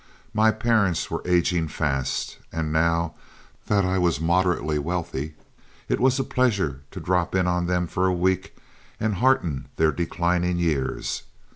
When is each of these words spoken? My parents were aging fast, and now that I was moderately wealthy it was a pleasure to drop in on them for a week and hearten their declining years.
My 0.33 0.49
parents 0.49 1.11
were 1.11 1.21
aging 1.27 1.67
fast, 1.67 2.39
and 2.51 2.73
now 2.73 3.13
that 3.67 3.85
I 3.85 3.99
was 3.99 4.19
moderately 4.19 4.79
wealthy 4.79 5.35
it 5.87 5.99
was 5.99 6.17
a 6.19 6.23
pleasure 6.23 6.81
to 6.89 6.99
drop 6.99 7.35
in 7.35 7.45
on 7.45 7.67
them 7.67 7.85
for 7.85 8.07
a 8.07 8.11
week 8.11 8.57
and 8.99 9.13
hearten 9.13 9.67
their 9.75 9.91
declining 9.91 10.57
years. 10.57 11.21